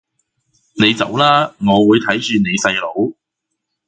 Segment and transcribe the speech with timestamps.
[0.79, 3.15] 你走啦，我會睇住你細佬